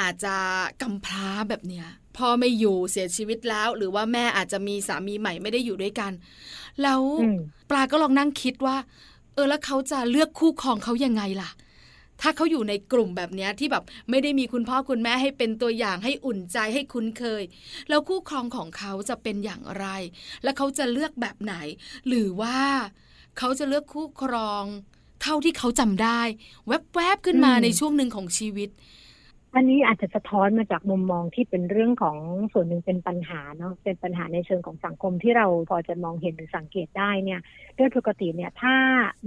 [0.01, 0.37] อาจจะ
[0.83, 1.87] กำพร้าแบบเนี้ย
[2.17, 6.13] พ่อไม่อยู่เสียชีวิตแล้ว หรือว่าแม่อาจจะมีสามีใหม่ไม่ได้อยู่ด้วยกัน
[6.83, 7.39] แล้วอืม
[7.71, 8.77] ปลาก็ลองนั่งคิดว่า
[9.35, 11.51] เออแล้วเขาจะเลือกคู่ครองเขายังไงล่ะ
[12.23, 17.43] ถ้าเขาอยู่ในกลุ่มแบบเนี้ยที่แบบไม่ได้มีคุณพ่อคุณแม่ให้เป็นตัวอย่างให้อุ่นใจให้คุ้นเคย
[17.89, 19.87] แล้วคู่ครองของเขาจะเป็นอย่างไร
[20.43, 21.55] และเขาจะเลือกแบบไหน
[22.09, 22.59] หรือว่า
[23.39, 24.65] เขาจะเลือกคู่ครอง
[25.23, 26.21] เท่าที่เขาจำได้
[26.67, 28.69] แวบๆขึ้นมาอืมในช่วงหนึ่งของชีวิต
[29.55, 32.19] อันนี้อาจจะสะท้อนมาจากมุมมองที่เป็นเรื่องของ
[32.53, 37.41] ส่วนหนึ่งเป็นปัญหาเนาะเป็นปัญหาในเชิงของสังคมที่เราพอจะมองเห็นหรือสังเกตได้เนี่ย
[37.77, 38.75] โดยปกติเนี่ยถ้า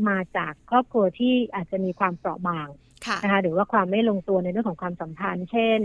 [0.10, 2.68] มาจากครอบครัวที่อาจจะมีความเปราะบาง
[3.06, 5.80] ค่ะนะคะหรือว่าความไม่ลงตัวในเรื่องของความสัมพันธ์ เช่น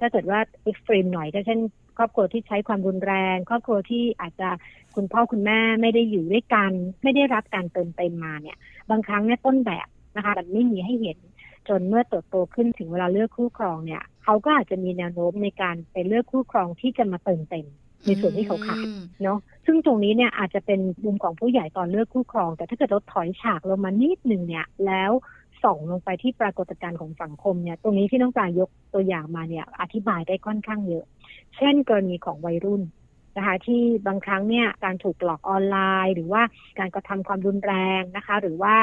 [0.00, 1.60] ถ้าเกิดว่าเอ็กซ์ตรีมหน่อยก็เช่น
[1.98, 4.48] ครอบครัวที่ใช้ความรุนแรง ครอบครัวที่อาจจะ
[4.96, 8.56] คุณพ่อคุณแม่ไม่ได้อยู่ด้วยกัน ไม่ได้รับการเติมเต็มมาเนี่ย
[8.90, 11.18] บางครั้งเนี่ยต้นแบบนะคะมันไม่มีให้เห็น
[11.68, 17.66] จนเมื่อเติบโตขึ้นถึงเวลาเลือกคู่ครองเนี่ย เขาก็อาจจะมีแนวโน้มในการไปเลือกคู่ครองที่จะมาเติมเต็ม
[18.06, 25.12] ในส่วนที่เขาขาดอืมเนาะซึ่งตรงนี้เนี่ยอาจจะเป็นมุมของผู้ใหญ่ตอนเลือกคู่ครอง แต่ถ้าเกิดเราถอยฉากลงมานิดหนึ่งเนี่ย แล้ว
[25.62, 31.04] ส่องลงไปที่ปรากฏการณ์ของสังคมเนี่ย ตรงนี้ที่น้องปลายกตัวอย่างมาเนี่ย อธิบายได้ค่อนข้างเยอะ
[31.56, 32.82] เช่น กรณีของวัยรุ่น
[33.36, 36.42] นะคะที่บางครั้งเนี่ยการถูกหลอกออนไลน์ หรือว่า
[36.78, 38.74] การกระทำความรุนแรงนะคะ หรือว่า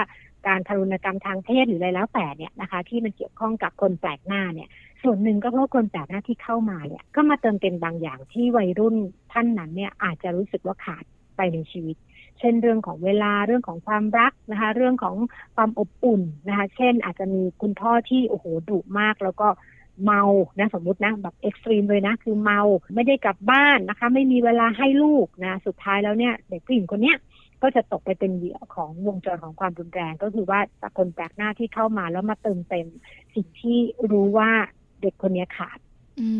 [0.48, 4.70] การทารุณกรรมทางเพศหรืออะไรแล้วแต่เนี่ยนะคะ ที่มันเกี่ยวข้องกับคนแปลกหน้าเนี่ย
[5.04, 8.96] ส่วนหนึ่งก็เพราะคนแปลกหน้าที่เข้ามาเนี่ย ก็มาเติมเต็มบางอย่างที่วัยรุ่น
[9.32, 11.04] ท่านนั้นเนี่ยอาจจะรู้สึกว่าขาด
[11.38, 11.98] ไปในชีวิต
[12.40, 15.16] เช่นเรื่องของเวลาเรื่องของความรักนะคะ เรื่องของ
[15.56, 19.48] ความอบอุ่นนะคะ เช่นอาจจะมีคุณพ่อที่โอ้โหดุมากแล้วก็
[20.06, 20.22] เมา
[20.60, 22.62] นะสมมุตินะแบบเอ็กซ์ตรีมเลยนะ คือเมา
[22.96, 27.18] ไม่ได้กลับบ้านนะคะ ไม่มีเวลาให้ลูกนะ สุดท้ายแล้วเนี่ยเด็กผู้หญิงคนเนี้ย
[27.64, 30.60] ก็จะตกไปเป็นเหยื่อของวงจรของความรุนแรง ก็คือว่า
[30.98, 32.88] คนแปลกหน้าที่เข้ามาแล้วมาเติมเต็ม
[33.36, 33.78] สิ่งที่
[34.12, 34.50] รู้ว่า
[35.02, 35.80] เด็กคนนี้ขาด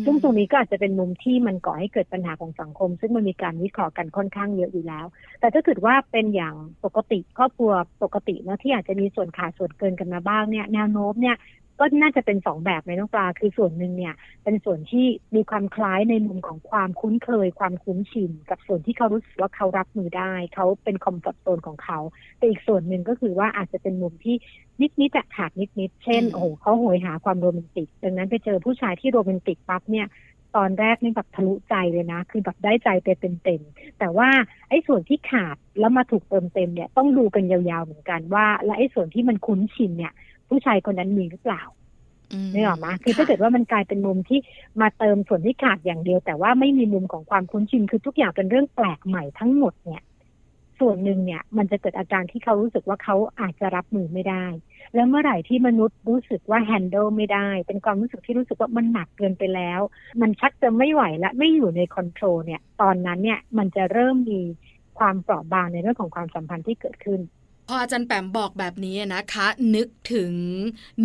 [0.04, 5.06] ซึ่งตรงนี้ก็อาจจะเป็นมุมที่มันก่อให้เกิดปัญหาของสังคม ซึ่งมันมีการวิเคราะห์กันค่อนข้างเยอะอยู่แล้ว
[5.40, 6.54] แต่ถ้าเกิดว่าเป็นอย่าง
[6.84, 11.36] ปกติครอบครัวปกติเนาะที่อาจจะมีส่วนขาดส่วนเกินกันมาบ้างเนี่ยแนวโน้มเนี่ย
[11.80, 14.14] ก็น่าจะเป็นสองแบบในน้องปลาคือส่วนหนึ่งเนี่ย
[14.44, 21.98] เป็นส่วนที่มีความคล้ายในมุมของความคุ้นเคย ความคุ้นชิน กับส่วนที่เขารู้สึกว่าเขารับมือได้ เขาเป็นคอมฟอร์ตโซนของเขา
[22.38, 24.36] แต่อีกส่วนหนึ่งก็คือว่าอาจจะเป็นมุมที่
[24.80, 30.06] นิดนิดขาดนิดนิดเช่นโอ้โหเขาโหยหาความโรแมนติกดังนั้นไปเจอผู้ชายที่โรแมนติกปั๊บเนี่ย
[30.56, 34.28] ตอนแรกนี่แบบทะลุใจเลยนะ คือแบบได้ใจไปเต็มๆแต่ว่า
[34.68, 40.12] ไอ้ส่วนที่ขาดแล้วมาถูกเติมเต็มเนี่ยต้องดูกันยาวๆเหมือนกันว่า และไอ้ส่วนที่มันคุ้นชินเนี่ย
[40.50, 41.62] ผู้ชายคนนั้นมีหรือเปล่า
[42.52, 44.40] ไม่หรอมาคือถ้าเกิดว่ามันกลายเป็นมุมที่
[44.80, 50.02] มาเติมส่วนที่ขาดอย่างเดียว แต่ว่าไม่มีมุมของความคุ้นชินคือทุกอย่างเป็นเรื่องแปลกใหม่ทั้งหมดเนี่ย
[50.80, 54.46] ส่วนหนึ่งเนี่ย มันจะเกิดอาการที่เขารู้สึกว่าเขาอาจจะรับมือไม่ได้
[54.94, 59.80] แล้วเมื่อไหร่ที่มนุษย์รู้สึกว่า handle ไม่ได้ เป็นความรู้สึกที่รู้สึกว่ามันหนักเกินไปแล้ว
[60.20, 64.40] มันชักจะไม่ไหวและไม่อยู่ใน control เนี่ย ตอนนั้นเนี่ยมันจะเริ่มมี
[64.98, 67.20] ความเปราะบางในเรื่องของความสัมพันธ์ที่เกิดขึ้น
[67.70, 70.32] พออาจารย์แปมบอกแบบนี้นะคะ นึกถึง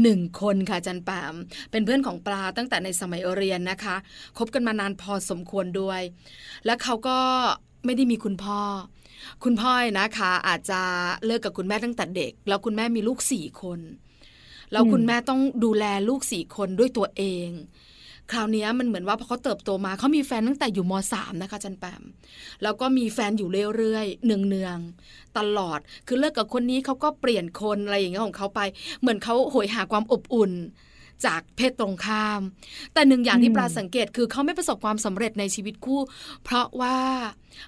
[0.01, 1.36] หนึ่งคนค่ะอาจารย์แปม
[1.71, 3.95] เป็นเพื่อนของปลาตั้งแต่ในสมัยเรียนนะคะ
[4.38, 6.01] คบกันมานานพอสมควรด้วย
[6.65, 7.17] และเขาก็
[7.86, 8.60] ไม่ได้มีคุณพ่อ
[9.43, 10.82] คุณพ่อนะคะ อาจจะ
[11.25, 13.80] เลิกกับคุณแม่ตั้งแต่เด็ก แล้วคุณแม่มีลูกสี่คน
[14.71, 17.49] แล้วคุณแม่ต้องดูแลลูกสี่คนด้วยตัวเอง
[18.32, 22.04] คราวนี้มันเหมือนว่าพอเขาเติบโตมาเขามีแฟนตั้งแต่อยู่มสามนะคะจันแปม
[22.64, 28.62] แล้วก็มีแฟนอยู่เรื่อยๆเนืองๆตลอด คือเลิกกับคนนี้เขาก็เปลี่ยนคนอะไรอย่างเงี้ยของเขาไป
[29.02, 30.52] เหมือนเขาโหยหาความอบอุ่น
[31.26, 32.42] จากเพศตรงข้าม
[32.94, 36.02] แต่หนึ่งอย่างที่ปลาสังเกตคือเขาไม่ประสบความสำเร็จในชีวิตคู่
[36.44, 36.98] เพราะว่า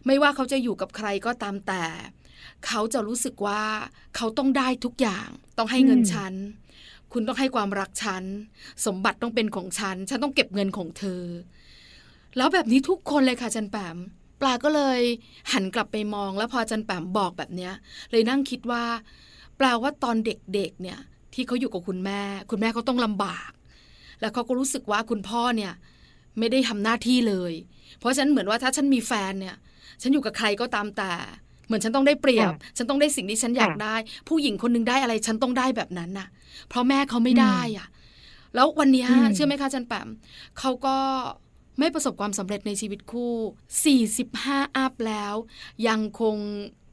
[0.05, 1.83] ไม่ว่าเขาจะอยู่กับใครก็ตามแต่
[2.67, 3.63] เขาจะรู้สึกว่า
[4.15, 6.33] เขาต้องได้ทุกอย่าง ต้องให้เงินฉัน
[7.13, 8.23] คุณต้องให้ความรักฉัน
[8.85, 11.23] สมบัติต้องเป็นของฉัน ฉันต้องเก็บเงินของเธอ
[12.37, 13.97] แล้วแบบนี้ทุกคนเลยค่ะจันแปม
[14.41, 14.99] ปลาก็เลย
[15.53, 17.73] หันกลับไปมองแล้วพอจันแปมบอกแบบเนี้ย
[18.11, 18.83] เลยนั่งคิดว่า
[19.59, 20.99] ปลาว่าตอนเด็กๆเนี่ย
[21.33, 23.51] ที่เขาอยู่กับคุณแม่ คุณแม่เขาต้องลำบาก
[24.21, 25.73] แล้วเขาก็รู้สึกว่าคุณพ่อเนี่ย
[26.39, 27.53] ไม่ได้ทำหน้าที่เลย
[27.99, 29.55] เพราะฉันเหมือนว่าถ้าฉันมีแฟนเนี่ย
[30.01, 31.11] ฉันอยู่กับใครก็ตามแต่
[31.67, 33.95] เหมือนฉันต้องได้เปรียบ ฉันต้องได้สิ่งที่ฉันอยากได้
[34.27, 36.27] ผู้หญิงคนนึงได้อะไรฉันต้องได้แบบนั้นน่ะ
[36.69, 37.87] เพราะแม่เขาไม่ได้อะ
[38.55, 40.07] แล้ววันนี้เชื่อไหมคะจันแปม
[40.59, 40.97] เขาก็
[41.79, 43.33] ไม่ประสบความสำเร็จในชีวิตคู่
[44.15, 45.33] 45 อัพแล้ว
[45.87, 46.37] ยังคง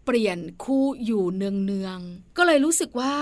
[0.05, 3.15] เปลี่ยนคู่อยู่เนืองๆ ก็เลยรู้สึกว่า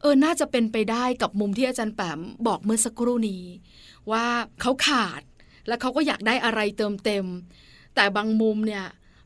[0.00, 3.44] เออ น่าจะเป็นไปได้กับมุมที่อาจารย์แปมบอกเมื่อสักครู่นี้
[4.10, 4.26] ว่า
[4.60, 5.22] เขาขาด
[5.68, 7.26] และเขาก็อยากได้อะไรเติมเต็ม
[7.94, 8.84] แต่บางมุมเนี่ย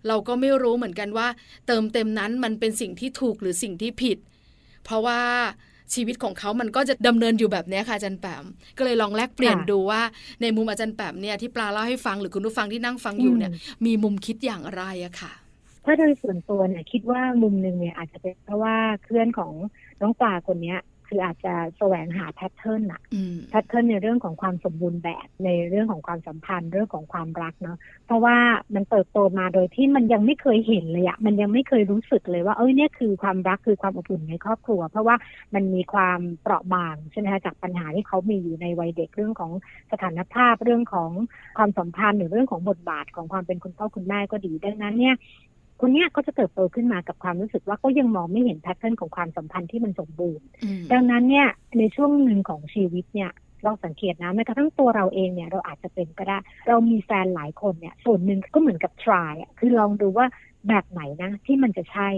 [0.08, 1.28] เราก็ไม่รู้เหมือนกันว่า
[1.66, 4.18] เติมเต็มนั้นมันเป็นสิ่งที่ถูกหรือสิ่งที่ผิด
[4.84, 5.20] เพราะว่า
[5.94, 8.44] ชีวิตของเขามันก็จะดำเนินอยู่แบบนี้ค่ะอาจารย์แปม
[8.78, 10.02] ก็เลยลองแลกเปลี่ยนดูว่า
[10.42, 13.52] ในมุมอาจารย์แปมเนี่ยที่ปลาเล่าให้ฟังหรือคุณผู้ฟังที่นั่งฟังอยู่เนี่ย
[13.86, 15.32] มีมุมคิดอย่างไรอะค่ะ
[15.84, 19.52] ถ้าโดยส่วนตัวเนี่ยคิดว่ามุมหนึ่งเนี่ยอาจจะเป็นเพราะว่าเพื่อนของ
[20.00, 20.78] น้องปลาคนเนี้ย
[21.12, 23.00] คืออาจจะแสวงหา pattern อะ
[23.50, 28.36] pattern ในเรื่องของความสมบูรณ์แบบในเรื่องของความสัมพันธ์เรื่องของความรักเนาะเพราะว่า
[28.74, 35.16] มันเติบโตมาโดยที่มันยังไม่เคยเห็นเลยอะมันยังไม่เคยรู้สึกเลยว่าเอ้ยเนี่ยคือความรักคือความอบอุ่นในครอบครัว เพราะว่า
[35.54, 39.52] มันมีความเปราะบางใช่ไหมคะจากปัญหาที่เขามีอยู่ในวัยเด็กเรื่องของ
[39.92, 41.10] สถานภาพเรื่องของ
[41.58, 45.16] ความสัมพันธ์หรือเรื่องของบทบาทของความเป็นคุณพ่อคุณแม่ก็ดี ดังนั้นเนี่ย
[45.84, 50.44] คนนี้ก็จะเติบโตขึ้นมากับความรู้สึกว่าก็ยังมองไม่เห็นแพทเทิร์นของความสัมพันธ์ที่มันสมบูรณ์
[50.92, 53.30] ดังนั้นเนี่ยในช่วงหนึ่งของชีวิตเนี่ย
[53.64, 60.26] เราสังเกตนะแม้กระทั่งตัวเราเองเนี่ยเราอาจจะเป็นก็ได้ เรามีแฟนหลายคนเนี่ยส่วนหนึ่งก็เหมือนกับ try อะคือลองดูว่า
[60.68, 62.08] แบบไหนนะที่มันจะใช่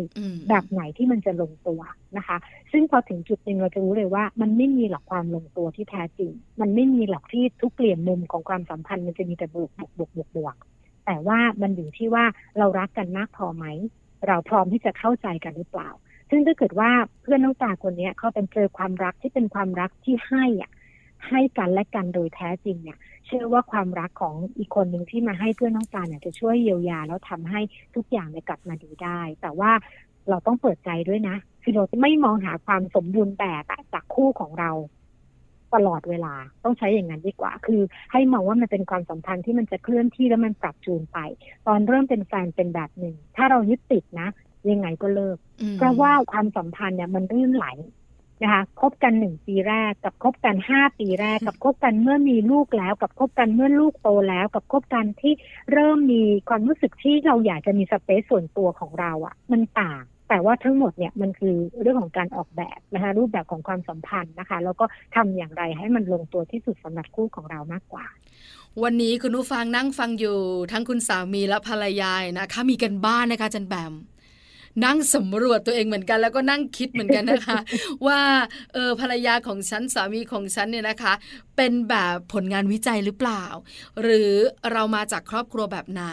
[0.49, 1.81] แบบไหนที่มันจะลงตัว
[2.17, 2.37] นะคะ
[2.73, 10.55] ซึ่งพอถึงจุดหนึ่งเราจะรู้เลยว่า มันไม่มีหลักความลงตัวที่แท้จริง มันไม่มีหลักที่ทุกเปลี่ยนมุมของความสัมพันธ์มันจะมีแต่บวกบวกบวกบวกบวก
[11.07, 12.25] แต่ว่ามันอยู่ที่ว่า
[12.59, 13.65] เรารักกันมากพอไหม
[14.27, 15.91] เราพร้อมที่จะเข้าใจกันหรือเปล่า
[16.31, 16.91] ซึ่งถ้าเกิดว่า
[17.23, 20.71] เพื่อนน้องตาคนนี้เขาเป็นเจอความรักที่เป็นความรักที่ให้อะ
[21.29, 27.61] ให้กันและกันโดยแท้จริงเนี่ย เชื่อว่าความรักของอีกคนหนึ่งที่มาให้เพื่อนน้องกาเนี่ยจะช่วยเยียวยาแล้วทำให้
[27.95, 29.71] ทุกอย่างเนี่ยกลับมาดีได้ แต่ว่า
[30.29, 34.71] เราต้องเปิดใจด้วยนะ คือเราไม่มองหาความสมบูรณ์แบบจากคู่ของเรา
[35.75, 36.35] ตลอดเวลา
[36.65, 37.81] ต้องใช้อย่างนั้นดีกว่า คือ
[38.13, 41.19] ให้มองว่ามันเป็นความสัมพันธ์ที่มันจะเคลื่อนที่แล้วมันปรับจูนไป
[41.67, 44.29] ตอนเริ่มเป็นแฟนเป็นแบบหนึ่ง ถ้าเรายึดติดนะ
[44.71, 47.67] ยังไงก็เลิกอืมเพราะว่าความสัมพันธ์เนี่ยมันรื่นไหล
[48.43, 55.33] นะคะคบกันหนึ่งปีแรก กับคบกันห้าปีแรก กับคบกันเมื่อมีลูกแล้ว กับคบกันเมื่อลูกโตแล้ว กับคบกันที่
[55.73, 64.85] เริ่มมีความรู้สึกที่เราอยากจะมีสเปซส่วนตัวของเราอะ่ะ มันต่าง แต่ว่าทั้งหมดเนี่ยมันคือเรื่องของการออกแบบนะคะรูปแบบของความสัมพันธ์นะคะ แล้วก็
[65.17, 68.07] ทำอย่างไรให้มันลงตัวที่สุดสำหรับคู่ของเรามากกว่า
[68.83, 70.39] วันนี้คุณผู้ฟังนั่งฟังอยู่
[70.73, 73.93] ทั้งคุณสามีและภรรยานะคะ มีกันบ้านนะคะจันแบม
[74.85, 77.59] นั่งสำรวจตัวเองเหมือนกัน แล้วก็นั่งคิดเหมือนกันนะคะ
[78.07, 78.21] ว่า
[78.75, 81.13] เออภรรยาของฉันสามีของฉันเนี่ยนะคะ
[81.57, 83.45] เป็นแบบผลงานวิจัยหรือเปล่า
[84.03, 84.33] หรือ
[84.73, 86.05] เรามาจากครอบครัวแบบไหน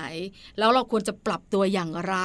[0.60, 2.15] แล้วเราควรจะปรับตัวอย่างไร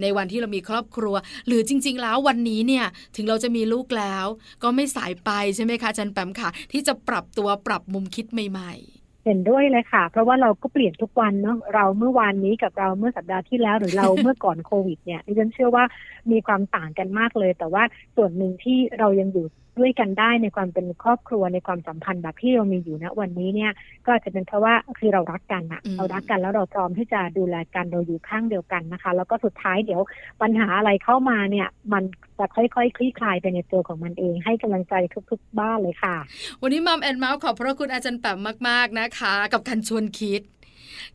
[0.00, 1.14] ในวันที่เรามีครอบครัว
[1.46, 4.26] หรือจริง ๆ แล้ววันนี้เนี่ยถึงเราจะมีลูกแล้ว
[4.62, 15.84] ก็ไม่สายไปใช่ไหมคะอาจันแปมค่ะ ที่จะปรับตัวปรับมุมคิดใหม่ ๆ เห็นด้วยเลยค่ะ เพราะว่าเราก็เปลี่ยนทุกวันเนาะเราเมื่อวานนี้กับเราเมื่อสัปดาห์ที่แล้วหรือเราเมื่อก่อนโควิดเนี่ยดิฉันเชื่อว่า
[16.30, 17.82] มีความต่างกันมากเลย แต่ว่า
[18.16, 19.46] ส่วนหนึ่งที่เรายังอยู่
[19.78, 23.72] ด้วยกันได้ในความเป็นครอบครัวในความสัมพันธ์แบบที่เรามีอยู่ณวันนี้เนี่ย
[24.04, 30.02] ก็อาจจะเป็นเพราะว่าคือเรารักกันอะอืมเรารักกันแล้วเราพร้อมที่จะดูแลกันเราอยู่ข้างเดียวกันนะคะ แล้วก็สุดท้ายเดี๋ยว
[30.42, 32.02] ปัญหาอะไรเข้ามาเนี่ย มัน
[32.38, 34.94] จะค่อยๆคลี่คลายไปในตัวของมันเองให้กำลังใจ
[35.30, 36.16] ทุก ๆ บ้านเลยค่ะ
[36.62, 40.42] วันนี้มัมแอนเมาส์ขอบพระคุณอาจารย์แปมมาก ๆนะคะ กับการชวนคิด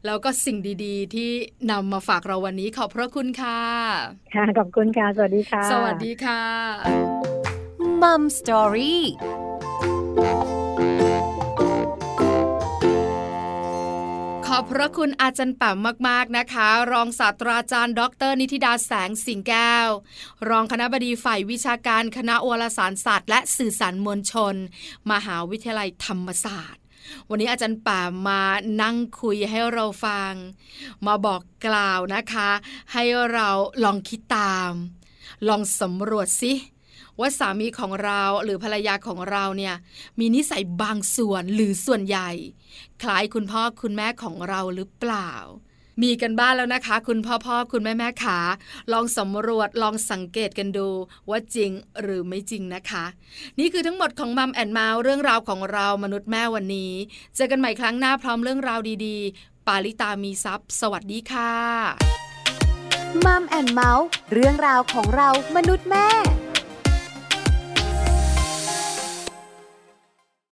[0.06, 1.30] แล้วก็สิ่งดีๆ ที่
[1.72, 3.60] นำมาฝากเราวันนี้ขอบพระคุณค่ะ
[4.36, 7.59] ค่ะ ขอบคุณค่ะ สวัสดีค่ะ สวัสดีค่ะ
[8.04, 9.04] มัมสตอรี่
[14.46, 19.90] ขอบพระคุณอาจารย์ป๋มมาก ๆ นะคะ รองศาสตราจารย์ ดร นิติดาแสงสิงแก้ว
[20.50, 24.56] รองคณะบดีฝ่ายวิชาการคณะวารสารศาสตร์ และสื่อสารมวลชน
[25.12, 26.84] มหาวิทยาลัยธรรมศาสตร์
[27.30, 28.42] วันนี้อาจารย์ป่ามา
[28.82, 30.34] นั่งคุยให้เราฟัง
[31.06, 32.50] มาบอกกล่าวนะคะ
[32.94, 33.50] ให้เรา
[33.84, 34.72] ลองคิดตาม
[35.48, 36.54] ลองสำรวจสิ
[37.20, 39.76] ว่าสามีของเราหรือภรรยาของเราเนี่ย
[40.20, 42.30] มีนิสัยบางส่วนหรือส่วนใหญ่
[43.02, 45.32] คล้ายคุณพ่อคุณแม่ของเราหรือเปล่า
[46.02, 48.40] มีกันบ้านแล้วนะคะ คุณพ่อพ่อคุณแม่แม่ขา
[48.94, 50.90] ลองสำรวจลองสังเกตกันดู
[51.30, 53.06] ว่าจริงหรือไม่จริงนะคะ
[53.60, 56.94] นี่คือทั้งหมดของมัมแอนเมาส์เรื่องราวของเรามนุษย์แม่วันนี้
[57.36, 61.54] เจอกันใหม่ครั้งหน้าพร้อมเรื่องราวดีๆ ปาลิตามีซัพ์สวัสดีค่ะ
[63.26, 66.08] มัมแอนเมาส์เรื่องราวของเรามนุษย์แม่